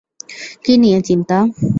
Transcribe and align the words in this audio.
কি 0.63 0.73
নিয়ে 0.77 0.99
চিন্তা? 1.07 1.37